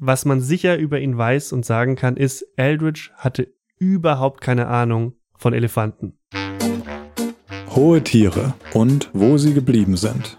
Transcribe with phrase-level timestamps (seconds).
[0.00, 5.14] Was man sicher über ihn weiß und sagen kann, ist, Eldridge hatte überhaupt keine Ahnung
[5.36, 6.16] von Elefanten.
[7.70, 10.38] Hohe Tiere und wo sie geblieben sind.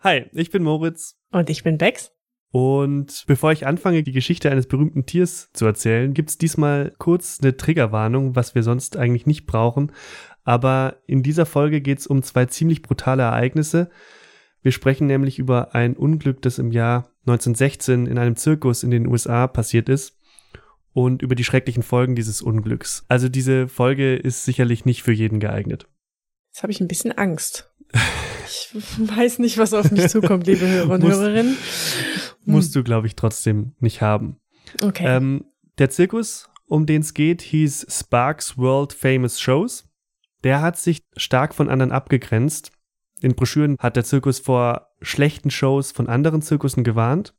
[0.00, 1.14] Hi, ich bin Moritz.
[1.30, 2.15] Und ich bin Bex.
[2.50, 7.38] Und bevor ich anfange, die Geschichte eines berühmten Tiers zu erzählen, gibt es diesmal kurz
[7.42, 9.92] eine Triggerwarnung, was wir sonst eigentlich nicht brauchen.
[10.44, 13.90] Aber in dieser Folge geht es um zwei ziemlich brutale Ereignisse.
[14.62, 19.06] Wir sprechen nämlich über ein Unglück, das im Jahr 1916 in einem Zirkus in den
[19.06, 20.16] USA passiert ist
[20.92, 23.04] und über die schrecklichen Folgen dieses Unglücks.
[23.08, 25.88] Also diese Folge ist sicherlich nicht für jeden geeignet.
[26.52, 27.70] Jetzt habe ich ein bisschen Angst.
[28.46, 31.56] Ich weiß nicht, was auf mich zukommt, liebe Hörer und Hörerinnen.
[32.52, 34.38] Musst du, glaube ich, trotzdem nicht haben.
[34.82, 35.04] Okay.
[35.06, 35.44] Ähm,
[35.78, 39.88] der Zirkus, um den es geht, hieß Sparks World Famous Shows.
[40.44, 42.72] Der hat sich stark von anderen abgegrenzt.
[43.20, 47.34] In Broschüren hat der Zirkus vor schlechten Shows von anderen Zirkussen gewarnt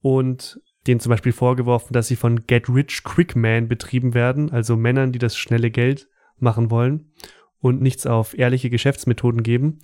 [0.00, 4.76] und denen zum Beispiel vorgeworfen, dass sie von Get Rich Quick Men betrieben werden, also
[4.76, 6.08] Männern, die das schnelle Geld
[6.38, 7.12] machen wollen
[7.60, 9.80] und nichts auf ehrliche Geschäftsmethoden geben.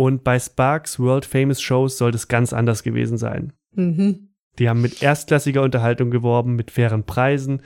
[0.00, 3.52] Und bei Sparks World Famous Shows soll das ganz anders gewesen sein.
[3.74, 4.30] Mhm.
[4.58, 7.60] Die haben mit erstklassiger Unterhaltung geworben, mit fairen Preisen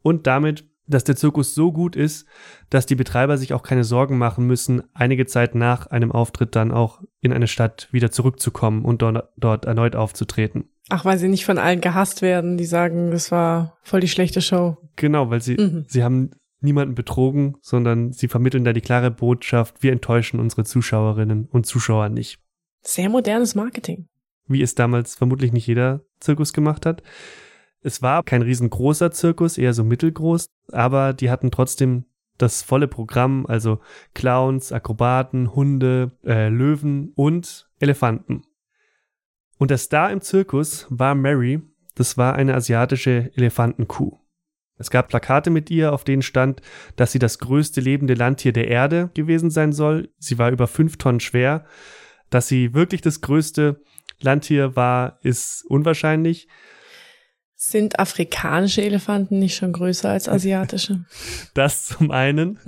[0.00, 2.26] und damit, dass der Zirkus so gut ist,
[2.70, 6.72] dass die Betreiber sich auch keine Sorgen machen müssen, einige Zeit nach einem Auftritt dann
[6.72, 10.70] auch in eine Stadt wieder zurückzukommen und dort, dort erneut aufzutreten.
[10.88, 14.40] Ach, weil sie nicht von allen gehasst werden, die sagen, das war voll die schlechte
[14.40, 14.78] Show.
[14.96, 15.84] Genau, weil sie, Mhm.
[15.86, 16.30] sie haben
[16.64, 22.08] niemanden betrogen, sondern sie vermitteln da die klare Botschaft, wir enttäuschen unsere Zuschauerinnen und Zuschauer
[22.08, 22.40] nicht.
[22.82, 24.08] Sehr modernes Marketing.
[24.46, 27.02] Wie es damals vermutlich nicht jeder Zirkus gemacht hat.
[27.80, 32.06] Es war kein riesengroßer Zirkus, eher so mittelgroß, aber die hatten trotzdem
[32.38, 33.80] das volle Programm, also
[34.14, 38.42] Clowns, Akrobaten, Hunde, äh, Löwen und Elefanten.
[39.58, 41.62] Und der Star im Zirkus war Mary,
[41.94, 44.18] das war eine asiatische Elefantenkuh.
[44.76, 46.60] Es gab Plakate mit ihr, auf denen stand,
[46.96, 50.10] dass sie das größte lebende Landtier der Erde gewesen sein soll.
[50.18, 51.64] Sie war über fünf Tonnen schwer.
[52.30, 53.80] Dass sie wirklich das größte
[54.20, 56.48] Landtier war, ist unwahrscheinlich.
[57.54, 61.04] Sind afrikanische Elefanten nicht schon größer als asiatische?
[61.54, 62.58] Das zum einen.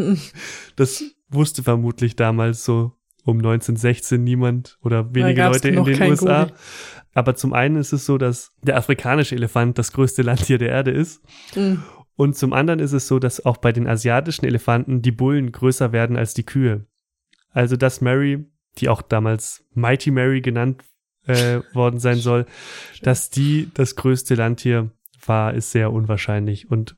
[0.77, 2.93] Das wusste vermutlich damals so
[3.25, 6.45] um 1916 niemand oder wenige Leute in den USA.
[6.45, 6.57] Google.
[7.13, 10.93] Aber zum einen ist es so, dass der afrikanische Elefant das größte Landtier der Erde
[10.93, 11.23] ist.
[11.57, 11.83] Mhm.
[12.17, 15.93] Und zum anderen ist es so, dass auch bei den asiatischen Elefanten die Bullen größer
[15.93, 16.87] werden als die Kühe.
[17.51, 18.47] Also dass Mary,
[18.79, 20.83] die auch damals Mighty Mary genannt
[21.27, 22.47] äh, worden sein soll,
[23.03, 24.91] dass die das größte Landtier
[25.27, 26.71] war, ist sehr unwahrscheinlich.
[26.71, 26.97] Und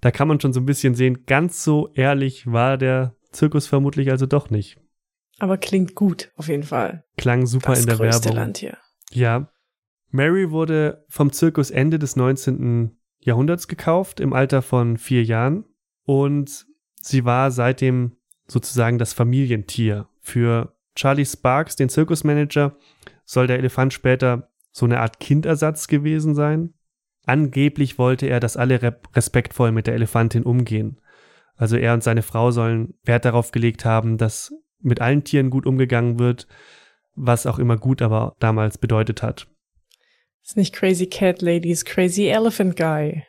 [0.00, 4.10] da kann man schon so ein bisschen sehen, ganz so ehrlich war der Zirkus vermutlich
[4.10, 4.78] also doch nicht.
[5.38, 7.04] Aber klingt gut, auf jeden Fall.
[7.16, 8.36] Klang super Das in der größte Werbung.
[8.36, 8.78] Land hier.
[9.10, 9.50] Ja.
[10.10, 12.99] Mary wurde vom Zirkus Ende des 19.
[13.20, 15.64] Jahrhunderts gekauft, im Alter von vier Jahren.
[16.04, 16.66] Und
[17.00, 18.16] sie war seitdem
[18.46, 20.08] sozusagen das Familientier.
[20.20, 22.76] Für Charlie Sparks, den Zirkusmanager,
[23.24, 26.74] soll der Elefant später so eine Art Kindersatz gewesen sein.
[27.26, 31.00] Angeblich wollte er, dass alle respektvoll mit der Elefantin umgehen.
[31.56, 35.66] Also er und seine Frau sollen Wert darauf gelegt haben, dass mit allen Tieren gut
[35.66, 36.48] umgegangen wird,
[37.14, 39.46] was auch immer gut aber damals bedeutet hat.
[40.44, 43.22] Ist nicht Crazy Cat Lady, ist Crazy Elephant Guy.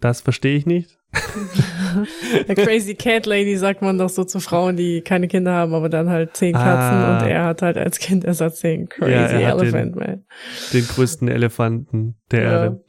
[0.00, 0.96] Das verstehe ich nicht.
[2.48, 5.88] Der Crazy Cat Lady sagt man doch so zu Frauen, die keine Kinder haben, aber
[5.88, 7.18] dann halt zehn Katzen Ah.
[7.18, 10.24] und er hat halt als Kindersatz den Crazy Ja, Elephant Man.
[10.72, 12.50] Den größten Elefanten der Ja.
[12.52, 12.84] Erde.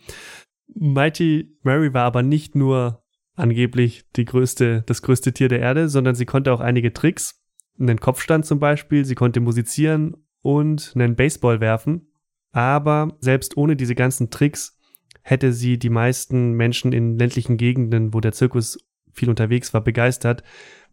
[0.75, 3.03] Mighty Mary war aber nicht nur
[3.36, 7.41] angeblich die größte, das größte Tier der Erde, sondern sie konnte auch einige Tricks.
[7.80, 12.08] Einen Kopfstand zum Beispiel, sie konnte musizieren und einen Baseball werfen.
[12.51, 14.77] Aber selbst ohne diese ganzen Tricks
[15.21, 18.79] hätte sie die meisten Menschen in ländlichen Gegenden, wo der Zirkus
[19.13, 20.44] viel unterwegs war, begeistert,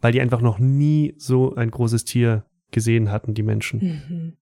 [0.00, 3.81] weil die einfach noch nie so ein großes Tier gesehen hatten, die Menschen.
[3.81, 4.36] Mhm.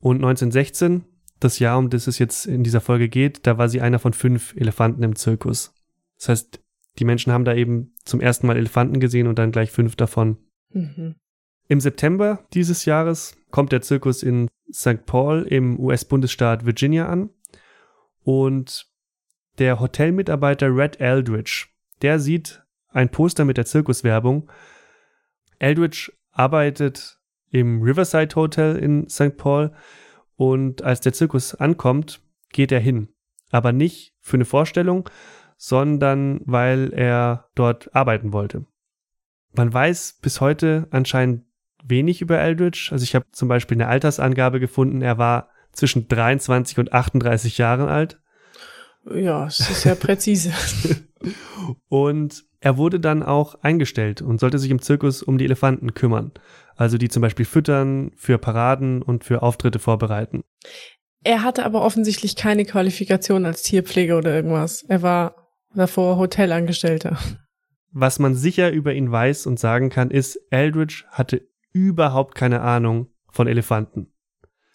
[0.00, 1.04] Und 1916,
[1.40, 4.12] das Jahr, um das es jetzt in dieser Folge geht, da war sie einer von
[4.12, 5.74] fünf Elefanten im Zirkus.
[6.16, 6.60] Das heißt,
[6.98, 10.38] die Menschen haben da eben zum ersten Mal Elefanten gesehen und dann gleich fünf davon.
[10.72, 11.16] Mhm.
[11.68, 15.06] Im September dieses Jahres kommt der Zirkus in St.
[15.06, 17.30] Paul im US-Bundesstaat Virginia an
[18.22, 18.86] und
[19.58, 21.66] der Hotelmitarbeiter Red Eldridge,
[22.02, 24.50] der sieht ein Poster mit der Zirkuswerbung.
[25.58, 27.18] Eldridge arbeitet
[27.50, 29.36] im Riverside Hotel in St.
[29.36, 29.72] Paul
[30.36, 33.08] und als der Zirkus ankommt, geht er hin.
[33.50, 35.08] Aber nicht für eine Vorstellung,
[35.56, 38.66] sondern weil er dort arbeiten wollte.
[39.52, 41.44] Man weiß bis heute anscheinend
[41.84, 42.88] wenig über Eldridge.
[42.92, 47.88] Also ich habe zum Beispiel eine Altersangabe gefunden, er war zwischen 23 und 38 Jahren
[47.88, 48.20] alt.
[49.14, 50.52] Ja, es ist sehr präzise.
[51.88, 56.32] und er wurde dann auch eingestellt und sollte sich im Zirkus um die Elefanten kümmern.
[56.76, 60.42] Also die zum Beispiel füttern, für Paraden und für Auftritte vorbereiten.
[61.24, 64.84] Er hatte aber offensichtlich keine Qualifikation als Tierpfleger oder irgendwas.
[64.88, 67.18] Er war davor Hotelangestellter.
[67.90, 71.48] Was man sicher über ihn weiß und sagen kann, ist, Eldridge hatte
[71.86, 74.12] überhaupt keine Ahnung von Elefanten.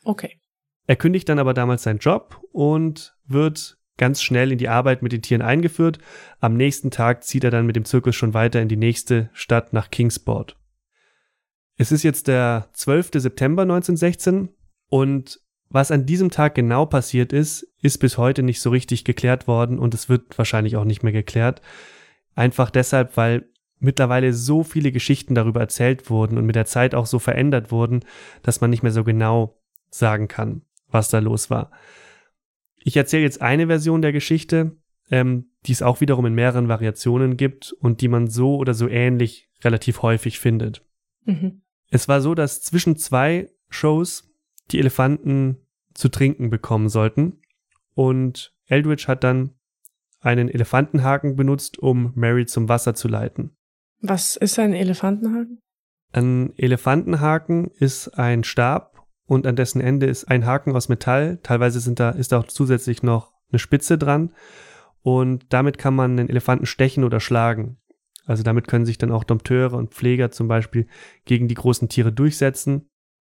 [0.04, 0.40] Okay.
[0.86, 5.12] Er kündigt dann aber damals seinen Job und wird ganz schnell in die Arbeit mit
[5.12, 6.00] den Tieren eingeführt.
[6.40, 9.74] Am nächsten Tag zieht er dann mit dem Zirkus schon weiter in die nächste Stadt
[9.74, 10.58] nach Kingsport.
[11.78, 13.12] Es ist jetzt der 12.
[13.16, 14.50] September 1916
[14.90, 15.40] und
[15.70, 19.80] was an diesem Tag genau passiert ist, ist bis heute nicht so richtig geklärt worden
[19.80, 21.62] und es wird wahrscheinlich auch nicht mehr geklärt.
[22.36, 23.50] Einfach deshalb, weil
[23.84, 28.02] mittlerweile so viele Geschichten darüber erzählt wurden und mit der Zeit auch so verändert wurden,
[28.42, 29.60] dass man nicht mehr so genau
[29.90, 31.72] sagen kann, was da los war.
[32.78, 34.78] Ich erzähle jetzt eine Version der Geschichte,
[35.12, 38.88] ähm, die es auch wiederum in mehreren Variationen gibt und die man so oder so
[38.88, 40.86] ähnlich relativ häufig findet.
[41.26, 41.62] Mhm.
[41.90, 44.34] Es war so, dass zwischen zwei Shows
[44.72, 45.58] die Elefanten
[45.94, 47.42] zu trinken bekommen sollten
[47.94, 49.52] und Eldridge hat dann
[50.20, 53.56] einen Elefantenhaken benutzt, um Mary zum Wasser zu leiten.
[54.04, 55.60] Was ist ein Elefantenhaken?
[56.12, 58.94] Ein Elefantenhaken ist ein Stab,
[59.26, 61.40] und an dessen Ende ist ein Haken aus Metall.
[61.44, 64.34] Teilweise sind da, ist da auch zusätzlich noch eine Spitze dran.
[65.02, 67.78] Und damit kann man einen Elefanten stechen oder schlagen.
[68.26, 70.88] Also damit können sich dann auch Dompteure und Pfleger zum Beispiel
[71.26, 72.90] gegen die großen Tiere durchsetzen.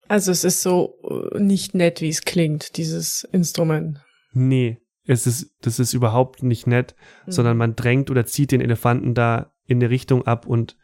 [0.08, 0.98] Also es ist so
[1.32, 4.04] äh, nicht nett, wie es klingt, dieses Instrument.
[4.32, 6.94] Nee, es ist, das ist überhaupt nicht nett,
[7.26, 7.32] mhm.
[7.32, 10.76] sondern man drängt oder zieht den Elefanten da in eine Richtung ab und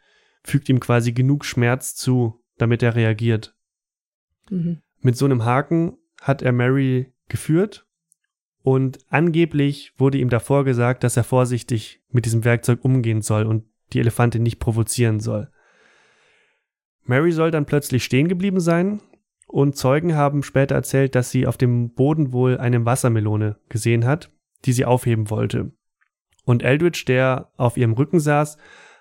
[0.43, 3.55] fügt ihm quasi genug Schmerz zu, damit er reagiert.
[4.49, 4.81] Mhm.
[4.99, 7.87] Mit so einem Haken hat er Mary geführt
[8.61, 13.65] und angeblich wurde ihm davor gesagt, dass er vorsichtig mit diesem Werkzeug umgehen soll und
[13.91, 15.49] die Elefantin nicht provozieren soll.
[17.03, 19.01] Mary soll dann plötzlich stehen geblieben sein
[19.47, 24.31] und Zeugen haben später erzählt, dass sie auf dem Boden wohl eine Wassermelone gesehen hat,
[24.65, 25.73] die sie aufheben wollte.
[26.45, 28.57] Und Eldridge, der auf ihrem Rücken saß,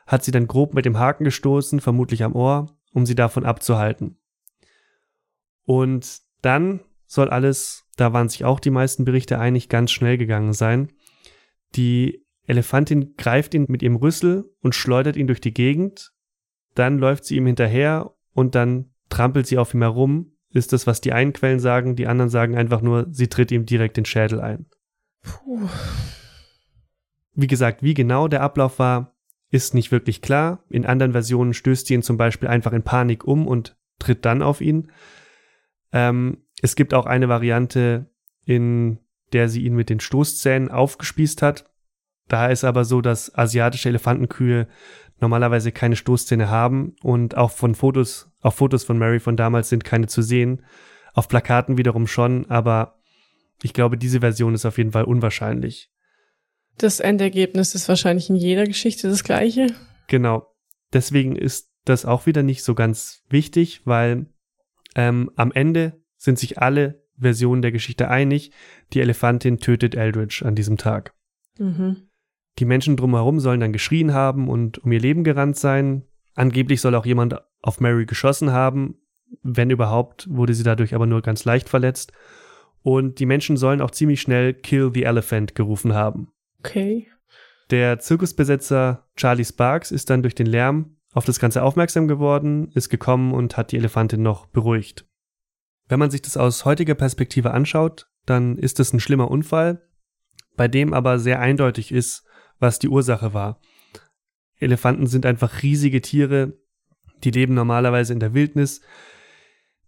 [0.06, 4.18] hat sie dann grob mit dem Haken gestoßen, vermutlich am Ohr, um sie davon abzuhalten.
[5.64, 10.52] Und dann soll alles, da waren sich auch die meisten Berichte einig, ganz schnell gegangen
[10.52, 10.92] sein.
[11.74, 16.12] Die Elefantin greift ihn mit ihrem Rüssel und schleudert ihn durch die Gegend.
[16.74, 20.32] Dann läuft sie ihm hinterher und dann trampelt sie auf ihm herum.
[20.50, 23.66] Ist das, was die einen Quellen sagen, die anderen sagen einfach nur, sie tritt ihm
[23.66, 24.66] direkt den Schädel ein.
[25.22, 25.68] Puh.
[27.34, 29.14] Wie gesagt, wie genau der Ablauf war,
[29.50, 30.64] ist nicht wirklich klar.
[30.68, 34.42] In anderen Versionen stößt sie ihn zum Beispiel einfach in Panik um und tritt dann
[34.42, 34.90] auf ihn.
[35.92, 38.10] Ähm, es gibt auch eine Variante,
[38.44, 38.98] in
[39.32, 41.70] der sie ihn mit den Stoßzähnen aufgespießt hat.
[42.28, 44.68] Da ist aber so, dass asiatische Elefantenkühe
[45.20, 49.84] normalerweise keine Stoßzähne haben und auch von Fotos, auf Fotos von Mary von damals sind
[49.84, 50.62] keine zu sehen.
[51.14, 53.02] Auf Plakaten wiederum schon, aber
[53.62, 55.91] ich glaube, diese Version ist auf jeden Fall unwahrscheinlich.
[56.82, 59.68] Das Endergebnis ist wahrscheinlich in jeder Geschichte das gleiche.
[60.08, 60.52] Genau.
[60.92, 64.26] Deswegen ist das auch wieder nicht so ganz wichtig, weil
[64.96, 68.50] ähm, am Ende sind sich alle Versionen der Geschichte einig,
[68.92, 71.14] die Elefantin tötet Eldridge an diesem Tag.
[71.56, 72.08] Mhm.
[72.58, 76.02] Die Menschen drumherum sollen dann geschrien haben und um ihr Leben gerannt sein.
[76.34, 78.96] Angeblich soll auch jemand auf Mary geschossen haben.
[79.42, 82.12] Wenn überhaupt, wurde sie dadurch aber nur ganz leicht verletzt.
[82.82, 86.31] Und die Menschen sollen auch ziemlich schnell Kill the Elephant gerufen haben.
[86.64, 87.08] Okay.
[87.70, 92.88] Der Zirkusbesetzer Charlie Sparks ist dann durch den Lärm auf das Ganze aufmerksam geworden, ist
[92.88, 95.06] gekommen und hat die Elefantin noch beruhigt.
[95.88, 99.82] Wenn man sich das aus heutiger Perspektive anschaut, dann ist es ein schlimmer Unfall,
[100.56, 102.24] bei dem aber sehr eindeutig ist,
[102.58, 103.60] was die Ursache war.
[104.58, 106.56] Elefanten sind einfach riesige Tiere,
[107.24, 108.80] die leben normalerweise in der Wildnis.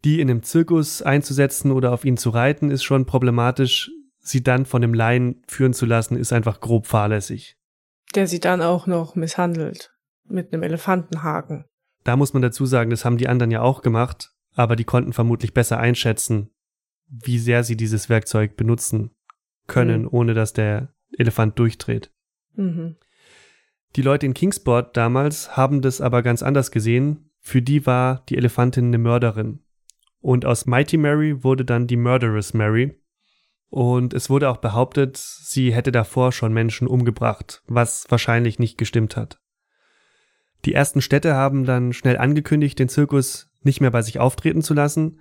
[0.04, 3.90] Die in einem Zirkus einzusetzen oder auf ihn zu reiten, ist schon problematisch.
[4.26, 7.58] Sie dann von dem Laien führen zu lassen, ist einfach grob fahrlässig.
[8.14, 11.66] Der sie dann auch noch misshandelt mit einem Elefantenhaken.
[12.04, 15.12] Da muss man dazu sagen, das haben die anderen ja auch gemacht, aber die konnten
[15.12, 16.50] vermutlich besser einschätzen,
[17.06, 19.10] wie sehr sie dieses Werkzeug benutzen
[19.66, 20.08] können, mhm.
[20.10, 22.10] ohne dass der Elefant durchdreht.
[22.54, 22.96] Mhm.
[23.96, 27.30] Die Leute in Kingsport damals haben das aber ganz anders gesehen.
[27.40, 29.60] Für die war die Elefantin eine Mörderin.
[30.20, 32.98] Und aus Mighty Mary wurde dann die Murderous Mary.
[33.74, 39.16] Und es wurde auch behauptet, sie hätte davor schon Menschen umgebracht, was wahrscheinlich nicht gestimmt
[39.16, 39.40] hat.
[40.64, 44.74] Die ersten Städte haben dann schnell angekündigt, den Zirkus nicht mehr bei sich auftreten zu
[44.74, 45.20] lassen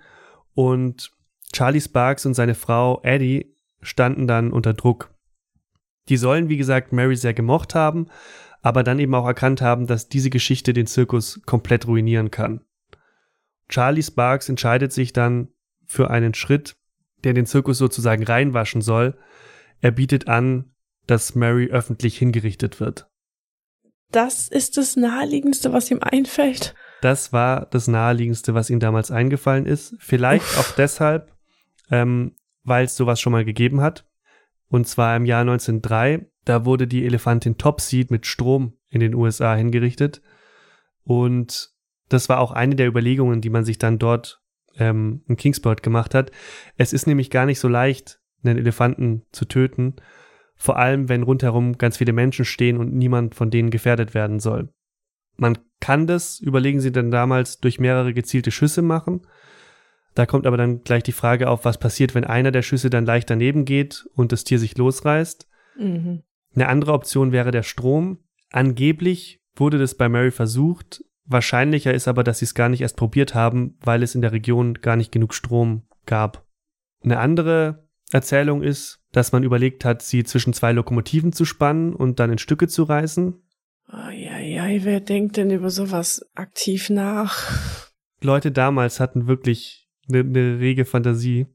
[0.52, 1.10] und
[1.52, 5.12] Charlie Sparks und seine Frau Eddie standen dann unter Druck.
[6.08, 8.06] Die sollen, wie gesagt, Mary sehr gemocht haben,
[8.62, 12.60] aber dann eben auch erkannt haben, dass diese Geschichte den Zirkus komplett ruinieren kann.
[13.68, 15.48] Charlie Sparks entscheidet sich dann
[15.86, 16.76] für einen Schritt,
[17.24, 19.16] der den Zirkus sozusagen reinwaschen soll.
[19.80, 20.72] Er bietet an,
[21.06, 23.08] dass Mary öffentlich hingerichtet wird.
[24.10, 26.74] Das ist das Naheliegendste, was ihm einfällt.
[27.00, 29.96] Das war das Naheliegendste, was ihm damals eingefallen ist.
[29.98, 30.58] Vielleicht Uff.
[30.60, 31.32] auch deshalb,
[31.90, 34.06] ähm, weil es sowas schon mal gegeben hat.
[34.68, 36.26] Und zwar im Jahr 1903.
[36.44, 40.22] Da wurde die Elefantin Topseed mit Strom in den USA hingerichtet.
[41.02, 41.70] Und
[42.08, 44.43] das war auch eine der Überlegungen, die man sich dann dort
[44.78, 46.30] ähm, in Kingsport gemacht hat.
[46.76, 49.96] Es ist nämlich gar nicht so leicht, einen Elefanten zu töten,
[50.56, 54.68] vor allem wenn rundherum ganz viele Menschen stehen und niemand von denen gefährdet werden soll.
[55.36, 59.26] Man kann das, überlegen sie dann damals, durch mehrere gezielte Schüsse machen.
[60.14, 63.04] Da kommt aber dann gleich die Frage auf, was passiert, wenn einer der Schüsse dann
[63.04, 65.48] leicht daneben geht und das Tier sich losreißt.
[65.76, 66.22] Mhm.
[66.54, 68.18] Eine andere Option wäre der Strom.
[68.50, 72.96] Angeblich wurde das bei Mary versucht, Wahrscheinlicher ist aber, dass sie es gar nicht erst
[72.96, 76.46] probiert haben, weil es in der Region gar nicht genug Strom gab.
[77.02, 82.20] Eine andere Erzählung ist, dass man überlegt hat, sie zwischen zwei Lokomotiven zu spannen und
[82.20, 83.34] dann in Stücke zu reißen.
[83.86, 87.90] Eieiei, wer denkt denn über sowas aktiv nach?
[88.20, 91.46] Leute damals hatten wirklich eine, eine rege Fantasie.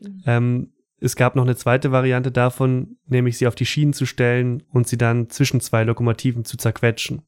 [0.00, 0.22] Mhm.
[0.26, 4.62] Ähm, es gab noch eine zweite Variante davon, nämlich sie auf die Schienen zu stellen
[4.70, 7.22] und sie dann zwischen zwei Lokomotiven zu zerquetschen.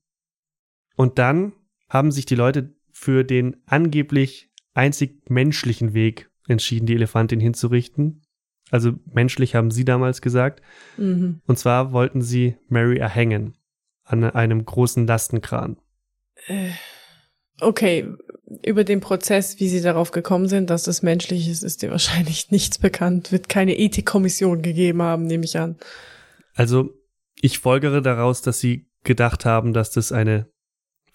[0.96, 1.52] Und dann
[1.88, 8.22] haben sich die Leute für den angeblich einzig menschlichen Weg entschieden, die Elefantin hinzurichten.
[8.70, 10.62] Also menschlich haben sie damals gesagt.
[10.96, 11.40] Mhm.
[11.46, 13.56] Und zwar wollten sie Mary erhängen
[14.04, 15.76] an einem großen Lastenkran.
[16.46, 16.70] Äh,
[17.60, 18.06] okay,
[18.64, 22.50] über den Prozess, wie sie darauf gekommen sind, dass das menschlich ist, ist dir wahrscheinlich
[22.50, 23.32] nichts bekannt.
[23.32, 25.76] Wird keine Ethikkommission gegeben haben, nehme ich an.
[26.54, 26.94] Also
[27.40, 30.50] ich folgere daraus, dass sie gedacht haben, dass das eine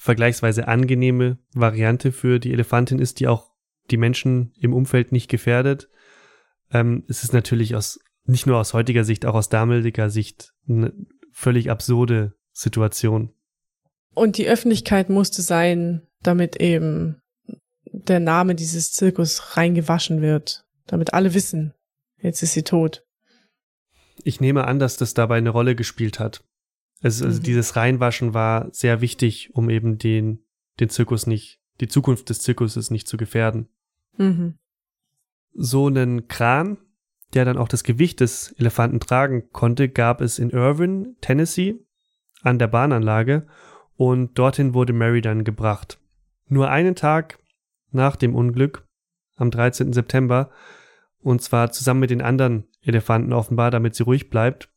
[0.03, 3.53] vergleichsweise angenehme Variante für die Elefantin ist, die auch
[3.89, 5.87] die Menschen im Umfeld nicht gefährdet.
[6.73, 10.91] Ähm, es ist natürlich aus, nicht nur aus heutiger Sicht, auch aus damaliger Sicht eine
[11.31, 13.31] völlig absurde Situation.
[14.13, 17.21] Und die Öffentlichkeit musste sein, damit eben
[17.85, 21.75] der Name dieses Zirkus reingewaschen wird, damit alle wissen,
[22.17, 23.05] jetzt ist sie tot.
[24.25, 26.43] Ich nehme an, dass das dabei eine Rolle gespielt hat.
[27.03, 27.43] Also, also mhm.
[27.43, 30.39] dieses Reinwaschen war sehr wichtig, um eben den,
[30.79, 33.67] den Zirkus nicht, die Zukunft des Zirkuses nicht zu gefährden.
[34.17, 34.57] Mhm.
[35.53, 36.77] So einen Kran,
[37.33, 41.75] der dann auch das Gewicht des Elefanten tragen konnte, gab es in Irvine, Tennessee,
[42.41, 43.47] an der Bahnanlage
[43.95, 45.99] und dorthin wurde Mary dann gebracht.
[46.47, 47.39] Nur einen Tag
[47.91, 48.87] nach dem Unglück,
[49.35, 49.93] am 13.
[49.93, 50.51] September,
[51.19, 54.69] und zwar zusammen mit den anderen Elefanten offenbar, damit sie ruhig bleibt,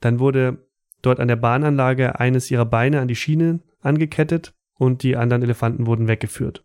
[0.00, 0.65] dann wurde
[1.06, 5.86] dort an der Bahnanlage eines ihrer Beine an die Schiene angekettet und die anderen Elefanten
[5.86, 6.64] wurden weggeführt.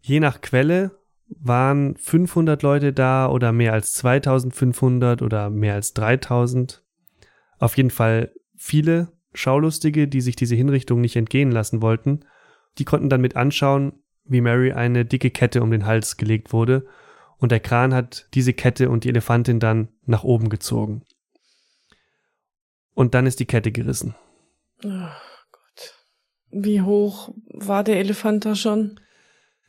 [0.00, 6.84] Je nach Quelle waren 500 Leute da oder mehr als 2500 oder mehr als 3000.
[7.58, 12.20] Auf jeden Fall viele Schaulustige, die sich diese Hinrichtung nicht entgehen lassen wollten.
[12.78, 13.92] Die konnten dann mit anschauen,
[14.24, 16.86] wie Mary eine dicke Kette um den Hals gelegt wurde
[17.38, 21.02] und der Kran hat diese Kette und die Elefantin dann nach oben gezogen.
[22.98, 24.16] Und dann ist die Kette gerissen.
[24.84, 24.88] Oh
[25.52, 26.04] Gott.
[26.50, 28.98] Wie hoch war der Elefant da schon?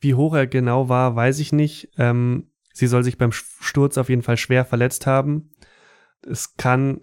[0.01, 1.91] Wie hoch er genau war, weiß ich nicht.
[1.99, 5.51] Ähm, sie soll sich beim Sturz auf jeden Fall schwer verletzt haben.
[6.27, 7.01] Es kann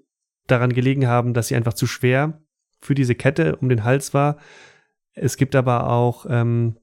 [0.48, 2.42] daran gelegen haben, dass sie einfach zu schwer
[2.80, 4.38] für diese Kette um den Hals war.
[5.12, 6.76] Es gibt aber auch ähm,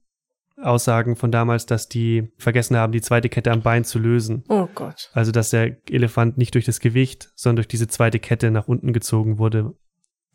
[0.64, 4.44] Aussagen von damals, dass die vergessen haben, die zweite Kette am Bein zu lösen.
[4.48, 5.10] Oh Gott.
[5.12, 8.92] Also, dass der Elefant nicht durch das Gewicht, sondern durch diese zweite Kette nach unten
[8.92, 9.74] gezogen wurde,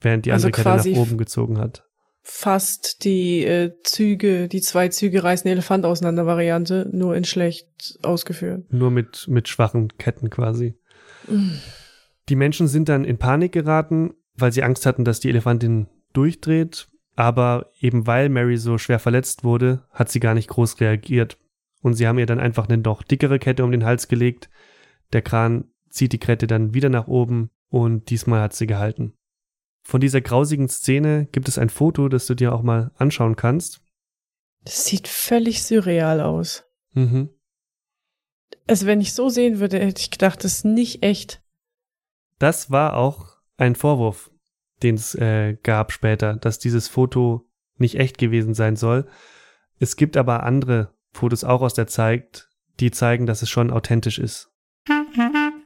[0.01, 1.85] während die also andere Kette nach oben gezogen hat.
[2.21, 8.71] Fast die äh, Züge, die zwei Züge reißen Elefant auseinander Variante, nur in schlecht ausgeführt.
[8.71, 10.75] Nur mit, mit schwachen Ketten quasi.
[11.27, 11.51] Mm.
[12.27, 16.87] Die Menschen sind dann in Panik geraten, weil sie Angst hatten, dass die Elefantin durchdreht
[17.19, 21.37] aber eben weil Mary so schwer verletzt wurde, hat sie gar nicht groß reagiert.
[21.81, 24.49] Und sie haben ihr dann einfach eine noch dickere Kette um den Hals gelegt.
[25.11, 29.15] Der Kran zieht die Kette dann wieder nach oben und diesmal hat sie gehalten.
[29.83, 33.81] Von dieser grausigen Szene gibt es ein Foto, das du dir auch mal anschauen kannst.
[34.63, 36.63] Das sieht völlig surreal aus.
[36.93, 37.31] Mhm.
[38.65, 41.43] Also wenn ich so sehen würde, hätte ich gedacht, das ist nicht echt.
[42.37, 44.31] Das war auch ein Vorwurf,
[44.83, 49.07] den es äh, gab später, dass dieses Foto nicht echt gewesen sein soll.
[49.79, 54.19] Es gibt aber andere Fotos auch aus der Zeit, die zeigen, dass es schon authentisch
[54.19, 54.51] ist.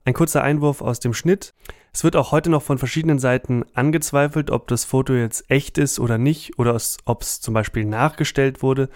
[0.06, 1.54] Ein kurzer Einwurf aus dem Schnitt.
[1.94, 6.00] Es wird auch heute noch von verschiedenen Seiten angezweifelt, ob das Foto jetzt echt ist
[6.00, 8.90] oder nicht oder ob es zum Beispiel nachgestellt wurde.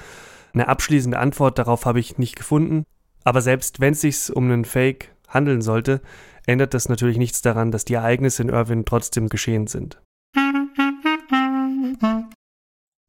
[0.53, 2.85] Eine abschließende Antwort darauf habe ich nicht gefunden.
[3.23, 6.01] Aber selbst wenn es sich um einen Fake handeln sollte,
[6.45, 10.01] ändert das natürlich nichts daran, dass die Ereignisse in Irvine trotzdem geschehen sind.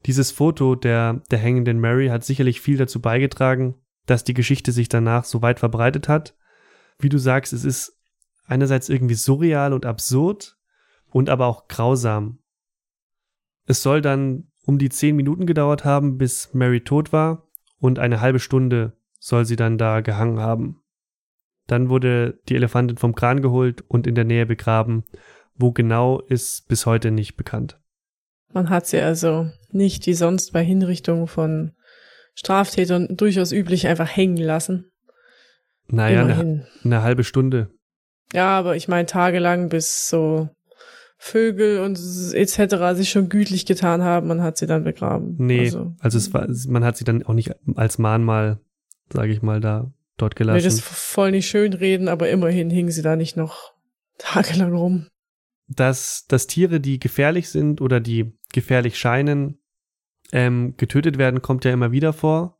[0.08, 3.74] Dieses Foto der, der hängenden Mary hat sicherlich viel dazu beigetragen,
[4.06, 6.34] dass die Geschichte sich danach so weit verbreitet hat.
[6.98, 8.00] Wie du sagst, es ist
[8.46, 10.56] einerseits irgendwie surreal und absurd
[11.10, 12.38] und aber auch grausam.
[13.66, 17.46] Es soll dann um die zehn Minuten gedauert haben, bis Mary tot war
[17.78, 20.80] und eine halbe Stunde soll sie dann da gehangen haben.
[21.66, 25.04] Dann wurde die Elefantin vom Kran geholt und in der Nähe begraben.
[25.54, 27.78] Wo genau ist bis heute nicht bekannt.
[28.54, 31.72] Man hat sie also nicht wie sonst bei Hinrichtungen von
[32.34, 34.90] Straftätern durchaus üblich einfach hängen lassen.
[35.88, 37.70] Naja, eine, eine halbe Stunde.
[38.32, 40.48] Ja, aber ich meine tagelang bis so
[41.16, 41.98] Vögel und
[42.32, 42.96] etc.
[42.96, 45.34] sich schon gütlich getan haben, man hat sie dann begraben.
[45.38, 48.60] Nee, also, also es war, man hat sie dann auch nicht als Mahnmal,
[49.12, 50.58] sage ich mal, da dort gelassen.
[50.58, 53.72] Ich will das voll nicht schön reden, aber immerhin hingen sie da nicht noch
[54.18, 55.06] tagelang rum.
[55.66, 59.58] Dass, dass Tiere, die gefährlich sind oder die gefährlich scheinen,
[60.32, 62.58] ähm, getötet werden, kommt ja immer wieder vor.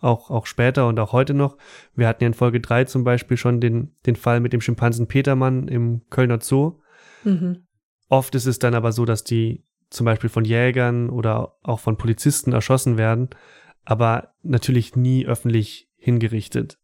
[0.00, 1.56] Auch, auch später und auch heute noch.
[1.94, 5.08] Wir hatten ja in Folge 3 zum Beispiel schon den, den Fall mit dem Schimpansen
[5.08, 6.80] Petermann im Kölner Zoo.
[7.24, 7.66] Mhm.
[8.08, 11.96] Oft ist es dann aber so, dass die zum Beispiel von Jägern oder auch von
[11.96, 13.30] Polizisten erschossen werden,
[13.84, 16.78] aber natürlich nie öffentlich hingerichtet.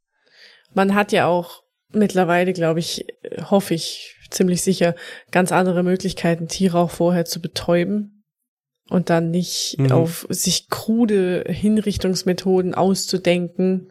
[0.74, 1.62] Man hat ja auch
[1.92, 3.06] mittlerweile, glaube ich,
[3.48, 4.96] hoffe ich ziemlich sicher,
[5.30, 8.13] ganz andere Möglichkeiten, Tiere auch vorher zu betäuben
[8.88, 9.92] und dann nicht mhm.
[9.92, 13.88] auf sich krude Hinrichtungsmethoden auszudenken.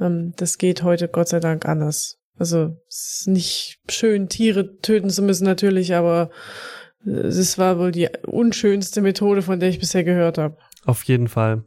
[0.00, 2.18] Ähm, das geht heute Gott sei Dank anders.
[2.38, 6.30] Also es ist nicht schön, Tiere töten zu müssen natürlich, aber
[7.04, 10.56] es war wohl die unschönste Methode, von der ich bisher gehört habe.
[10.84, 11.64] Auf jeden Fall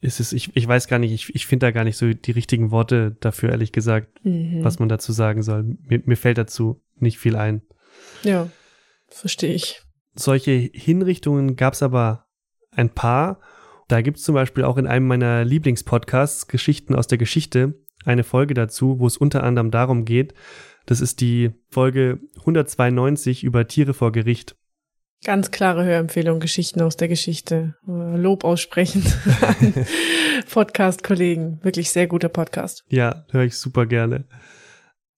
[0.00, 2.30] ist es, ich, ich weiß gar nicht, ich, ich finde da gar nicht so die
[2.30, 4.62] richtigen Worte dafür, ehrlich gesagt, mhm.
[4.62, 5.76] was man dazu sagen soll.
[5.88, 7.62] Mir, mir fällt dazu nicht viel ein.
[8.22, 8.48] Ja,
[9.08, 9.83] verstehe ich.
[10.14, 12.26] Solche Hinrichtungen gab es aber
[12.70, 13.40] ein paar.
[13.88, 17.74] Da gibt es zum Beispiel auch in einem meiner Lieblingspodcasts, Geschichten aus der Geschichte,
[18.04, 20.34] eine Folge dazu, wo es unter anderem darum geht,
[20.86, 24.56] das ist die Folge 192 über Tiere vor Gericht.
[25.24, 27.76] Ganz klare Hörempfehlung, Geschichten aus der Geschichte.
[27.86, 29.02] Lob aussprechen
[30.52, 31.60] Podcast-Kollegen.
[31.62, 32.84] Wirklich sehr guter Podcast.
[32.88, 34.26] Ja, höre ich super gerne.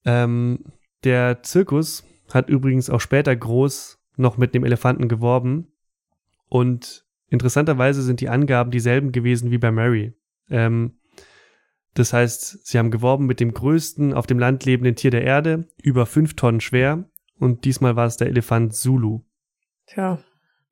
[0.05, 0.61] Ähm,
[1.03, 5.69] der Zirkus hat übrigens auch später groß noch mit dem Elefanten geworben.
[6.49, 10.15] Und interessanterweise sind die Angaben dieselben gewesen wie bei Mary.
[10.51, 10.99] Ähm,
[11.95, 15.67] das heißt, sie haben geworben mit dem größten auf dem Land lebenden Tier der Erde,
[15.83, 17.09] über fünf Tonnen schwer.
[17.39, 19.23] Und diesmal war es der Elefant Zulu.
[19.87, 20.19] Tja,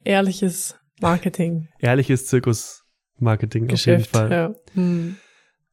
[0.04, 1.68] ehrliches Marketing.
[1.78, 4.30] Ehrliches Zirkusmarketing auf jeden Fall.
[4.30, 4.54] Ja.
[4.74, 5.16] Hm.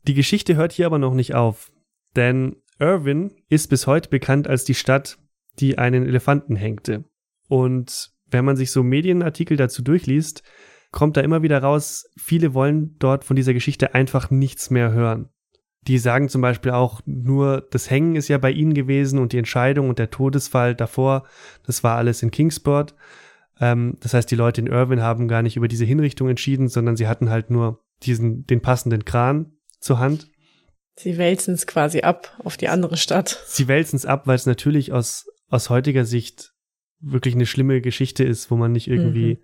[0.08, 1.72] Die Geschichte hört hier aber noch nicht auf,
[2.16, 5.20] denn Irvin ist bis heute bekannt als die Stadt,
[5.60, 7.04] die einen Elefanten hängte.
[7.52, 10.42] Und wenn man sich so Medienartikel dazu durchliest,
[10.92, 15.28] kommt da immer wieder raus, viele wollen dort von dieser Geschichte einfach nichts mehr hören.
[15.82, 19.38] Die sagen zum Beispiel auch nur, das Hängen ist ja bei ihnen gewesen und die
[19.38, 21.28] Entscheidung und der Todesfall davor,
[21.66, 22.96] das war alles in Kingsport.
[23.60, 26.96] Ähm, das heißt, die Leute in Irvine haben gar nicht über diese Hinrichtung entschieden, sondern
[26.96, 30.30] sie hatten halt nur diesen, den passenden Kran zur Hand.
[30.96, 33.44] Sie wälzen es quasi ab auf die andere Stadt.
[33.46, 36.51] Sie wälzen es ab, weil es natürlich aus, aus heutiger Sicht
[37.02, 39.44] wirklich eine schlimme Geschichte ist, wo man nicht irgendwie mhm.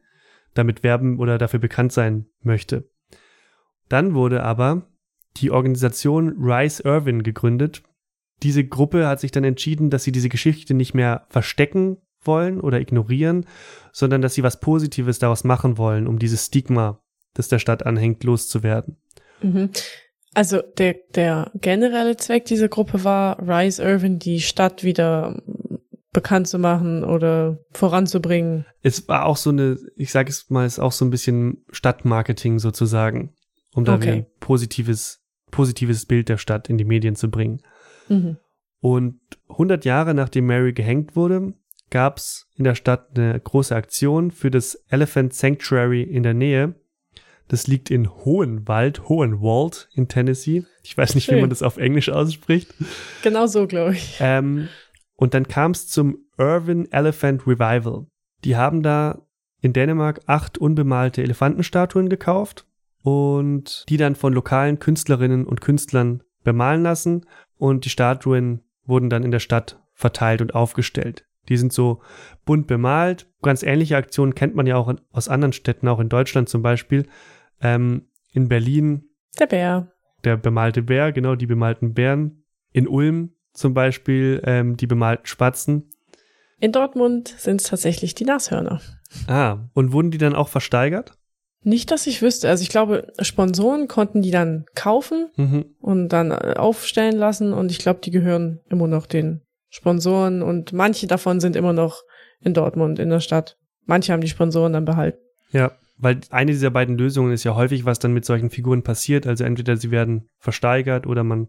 [0.54, 2.90] damit werben oder dafür bekannt sein möchte.
[3.90, 4.88] Dann wurde aber
[5.38, 7.84] die Organisation Rice Irvin gegründet.
[8.44, 12.80] Diese Gruppe hat sich dann entschieden, dass sie diese Geschichte nicht mehr verstecken wollen oder
[12.80, 13.46] ignorieren,
[13.92, 17.02] sondern dass sie was Positives daraus machen wollen, um dieses Stigma,
[17.34, 18.98] das der Stadt anhängt, loszuwerden.
[19.42, 19.70] Mhm.
[20.34, 25.42] Also der, der generelle Zweck dieser Gruppe war, Rise Irvin die Stadt wieder
[26.18, 28.66] bekannt zu machen oder voranzubringen.
[28.82, 31.64] Es war auch so eine, ich sage es mal, es ist auch so ein bisschen
[31.70, 33.36] Stadtmarketing sozusagen,
[33.76, 34.12] um da okay.
[34.12, 37.62] ein positives, positives Bild der Stadt in die Medien zu bringen.
[38.10, 38.38] Mhm.
[38.80, 41.54] Und 100 Jahre nachdem Mary gehängt wurde,
[41.92, 46.74] gab es in der Stadt eine große Aktion für das Elephant Sanctuary in der Nähe.
[47.48, 50.66] Das liegt in Hohenwald, Hohenwald in Tennessee.
[50.82, 51.36] Ich weiß nicht, Schön.
[51.36, 52.74] wie man das auf Englisch ausspricht.
[53.22, 54.18] Genau so, glaube ich.
[54.20, 54.68] Ähm,
[55.18, 58.06] und dann kam es zum Irvin Elephant Revival.
[58.46, 59.28] Die haben da
[59.60, 62.66] in Dänemark acht unbemalte Elefantenstatuen gekauft
[63.04, 67.26] und die dann von lokalen Künstlerinnen und Künstlern bemalen lassen
[67.58, 71.26] und die Statuen wurden dann in der Stadt verteilt und aufgestellt.
[71.50, 72.02] Die sind so
[72.46, 73.28] bunt bemalt.
[73.42, 76.62] Ganz ähnliche Aktionen kennt man ja auch in, aus anderen Städten, auch in Deutschland zum
[76.62, 77.08] Beispiel.
[77.62, 79.92] Ähm, in Berlin Der Bär.
[80.24, 82.44] der bemalte Bär, genau die bemalten Bären.
[82.72, 85.90] In Ulm zum Beispiel ähm, die bemalten Spatzen.
[86.60, 88.82] In Dortmund sind es tatsächlich die Nashörner.
[89.28, 91.14] Ah, und wurden die dann auch versteigert?
[91.64, 92.48] Nicht, dass ich wüsste.
[92.50, 95.66] Also ich glaube, Sponsoren konnten die dann kaufen Mhm.
[95.80, 100.72] und dann äh, aufstellen lassen und ich glaube, die gehören immer noch den Sponsoren und
[100.74, 102.02] manche davon sind immer noch
[102.40, 103.58] in Dortmund in der Stadt.
[103.86, 105.20] Manche haben die Sponsoren dann behalten.
[105.52, 109.26] Ja, weil eine dieser beiden Lösungen ist ja häufig, was dann mit solchen Figuren passiert.
[109.26, 111.48] Also entweder sie werden versteigert oder man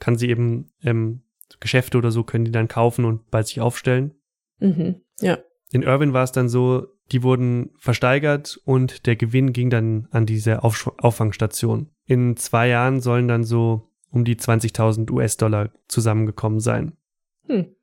[0.00, 1.22] kann sie eben, ähm,
[1.60, 4.14] Geschäfte oder so können die dann kaufen und bei sich aufstellen.
[4.58, 5.00] Mhm.
[5.20, 5.38] Ja.
[5.70, 10.26] In Irvin war es dann so, die wurden versteigert und der Gewinn ging dann an
[10.26, 11.90] diese Aufsch Auffangstation.
[12.06, 16.96] In zwei Jahren sollen dann so um die 20.000 US-Dollar zusammengekommen sein.
[17.46, 17.74] Hm.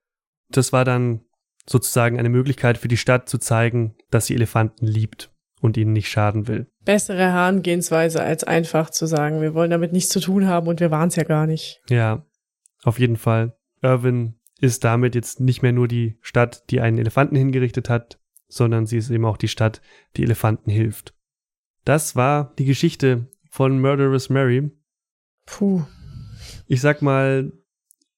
[0.50, 1.22] Das war dann
[1.68, 5.32] sozusagen eine Möglichkeit für die Stadt zu zeigen, dass sie Elefanten liebt
[5.62, 6.68] und ihnen nicht schaden will.
[6.84, 10.90] Bessere Herangehensweise als einfach zu sagen, wir wollen damit nichts zu tun haben und wir
[10.90, 11.82] waren es ja gar nicht.
[11.90, 12.26] Ja,
[12.84, 13.56] auf jeden Fall.
[13.82, 18.86] Irvin ist damit jetzt nicht mehr nur die Stadt, die einen Elefanten hingerichtet hat, sondern
[18.86, 19.82] sie ist eben auch die Stadt,
[20.18, 21.16] die Elefanten hilft.
[21.84, 24.72] Das war die Geschichte von Murderous Mary.
[25.46, 25.84] Puh.
[26.68, 27.52] Ich sag mal,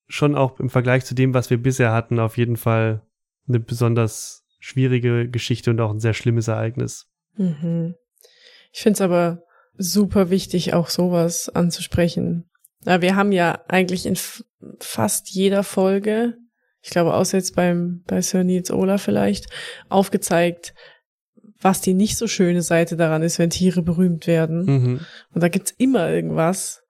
[0.07, 3.05] schon auch im Vergleich zu dem, was wir bisher hatten, auf jeden Fall
[3.47, 7.09] eine besonders schwierige Geschichte und auch ein sehr schlimmes Ereignis.
[7.35, 7.95] Mhm.
[8.71, 9.43] Ich finde es aber
[9.77, 12.49] super wichtig, auch sowas anzusprechen.
[12.81, 14.17] Wir haben ja eigentlich in
[14.79, 16.37] fast jeder Folge,
[16.81, 19.47] ich glaube außer jetzt beim bei Sir Niels Ola vielleicht,
[19.89, 20.73] aufgezeigt,
[21.61, 24.65] was die nicht so schöne Seite daran ist, wenn Tiere berühmt werden.
[24.65, 24.99] Mhm.
[25.33, 26.83] Und da gibt's immer irgendwas.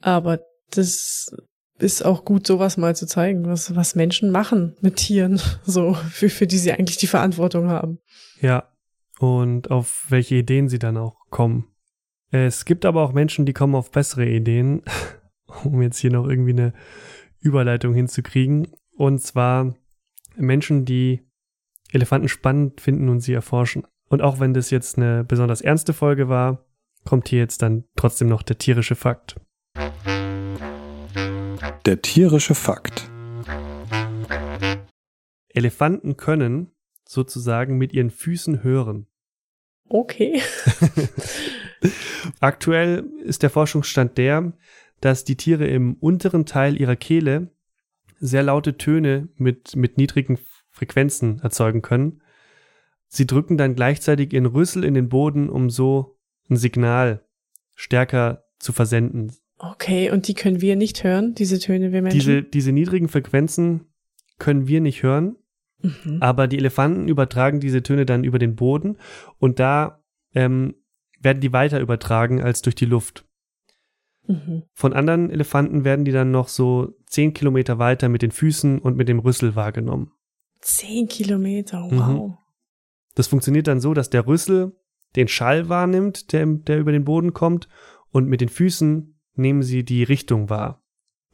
[0.00, 1.34] Aber das
[1.78, 6.28] ist auch gut, sowas mal zu zeigen, was, was Menschen machen mit Tieren, so, für,
[6.28, 7.98] für die sie eigentlich die Verantwortung haben.
[8.40, 8.70] Ja,
[9.18, 11.66] und auf welche Ideen sie dann auch kommen.
[12.30, 14.82] Es gibt aber auch Menschen, die kommen auf bessere Ideen,
[15.64, 16.72] um jetzt hier noch irgendwie eine
[17.40, 18.68] Überleitung hinzukriegen.
[18.96, 19.74] Und zwar
[20.36, 21.20] Menschen, die
[21.92, 23.86] Elefanten spannend finden und sie erforschen.
[24.08, 26.66] Und auch wenn das jetzt eine besonders ernste Folge war,
[27.04, 29.40] kommt hier jetzt dann trotzdem noch der tierische Fakt.
[31.86, 33.10] Der tierische Fakt.
[35.48, 36.72] Elefanten können
[37.06, 39.06] sozusagen mit ihren Füßen hören.
[39.88, 40.40] Okay.
[42.40, 44.52] Aktuell ist der Forschungsstand der,
[45.04, 47.50] dass die Tiere im unteren Teil ihrer Kehle
[48.20, 50.38] sehr laute Töne mit, mit niedrigen
[50.70, 52.22] Frequenzen erzeugen können.
[53.06, 57.22] Sie drücken dann gleichzeitig ihren Rüssel in den Boden, um so ein Signal
[57.74, 59.32] stärker zu versenden.
[59.58, 62.18] Okay, und die können wir nicht hören, diese Töne, wir Menschen?
[62.18, 63.86] Diese, diese niedrigen Frequenzen
[64.38, 65.36] können wir nicht hören,
[65.82, 66.16] mhm.
[66.20, 68.96] aber die Elefanten übertragen diese Töne dann über den Boden
[69.38, 70.02] und da
[70.34, 70.76] ähm,
[71.20, 73.26] werden die weiter übertragen als durch die Luft.
[74.26, 74.62] Mhm.
[74.72, 78.96] Von anderen Elefanten werden die dann noch so zehn Kilometer weiter mit den Füßen und
[78.96, 80.12] mit dem Rüssel wahrgenommen.
[80.60, 81.98] Zehn Kilometer, Mhm.
[81.98, 82.38] wow.
[83.14, 84.76] Das funktioniert dann so, dass der Rüssel
[85.14, 87.68] den Schall wahrnimmt, der, der über den Boden kommt,
[88.10, 90.82] und mit den Füßen nehmen sie die Richtung wahr,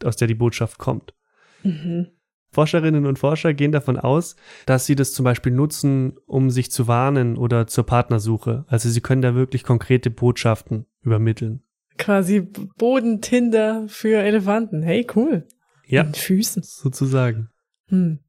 [0.04, 1.14] aus der die Botschaft kommt.
[1.62, 2.08] Mhm.
[2.52, 4.34] Forscherinnen und Forscher gehen davon aus,
[4.66, 8.64] dass sie das zum Beispiel nutzen, um sich zu warnen oder zur Partnersuche.
[8.66, 11.62] Also sie können da wirklich konkrete Botschaften übermitteln.
[12.00, 14.82] Quasi Bodentinder für Elefanten.
[14.82, 15.46] Hey, cool.
[15.86, 16.62] Ja, Mit Füßen.
[16.64, 17.48] sozusagen.
[17.88, 18.20] Hm.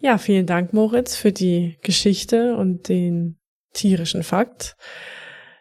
[0.00, 3.38] Ja, vielen Dank, Moritz, für die Geschichte und den
[3.72, 4.76] tierischen Fakt.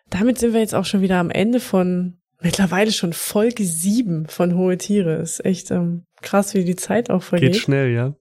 [0.09, 4.55] Damit sind wir jetzt auch schon wieder am Ende von mittlerweile schon Folge 7 von
[4.55, 5.17] Hohe Tiere.
[5.17, 7.53] Ist echt ähm, krass, wie die Zeit auch vergeht.
[7.53, 8.15] Geht schnell, ja.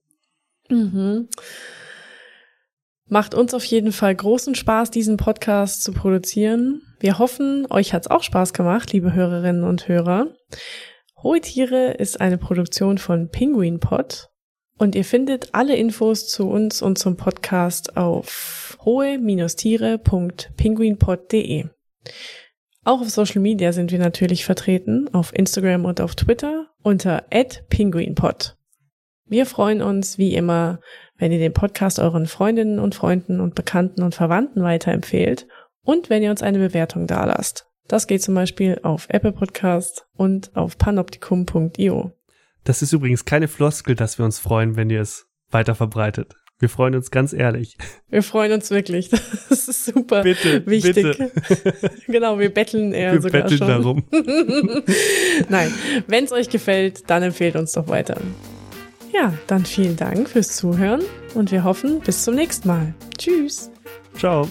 [0.69, 1.29] Mhm.
[3.11, 6.83] Macht uns auf jeden Fall großen Spaß, diesen Podcast zu produzieren.
[7.01, 10.27] Wir hoffen, euch hat's auch Spaß gemacht, liebe Hörerinnen und Hörer.
[11.23, 14.29] Hohe Tiere ist eine Produktion von Penguin Pod
[14.77, 21.65] und ihr findet alle Infos zu uns und zum Podcast auf hohe-tiere.penguinpod.de.
[22.85, 27.25] Auch auf Social Media sind wir natürlich vertreten, auf Instagram und auf Twitter unter
[27.71, 28.59] @penguinpod.
[29.25, 30.81] Wir freuen uns wie immer,
[31.19, 35.47] wenn ihr den Podcast euren Freundinnen und Freunden und Bekannten und Verwandten weiterempfehlt
[35.83, 37.67] und wenn ihr uns eine Bewertung dalasst.
[37.89, 42.13] Das geht zum Beispiel auf Apple Podcast und auf panoptikum.io.
[42.65, 46.35] Das ist übrigens keine Floskel, dass wir uns freuen, wenn ihr es weiter verbreitet.
[46.61, 47.77] Wir freuen uns ganz ehrlich.
[48.09, 49.11] Wir freuen uns wirklich.
[49.49, 51.19] Das ist super bitte, wichtig.
[51.19, 51.31] Bitte.
[52.07, 53.69] genau, wir betteln eher wir sogar betteln schon.
[53.69, 54.05] darum.
[55.49, 55.73] Nein,
[56.07, 58.19] wenn es euch gefällt, dann empfehlt uns doch weiter.
[59.19, 61.03] Ja, dann vielen Dank fürs Zuhören
[61.35, 62.95] und wir hoffen bis zum nächsten Mal.
[63.17, 63.69] Tschüss.
[64.17, 64.49] Ciao.